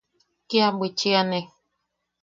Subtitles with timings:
[0.49, 1.39] ¡Kia bwichiane!